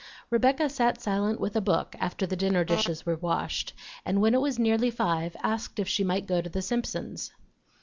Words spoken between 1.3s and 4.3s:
with a book after the dinner dishes were washed, and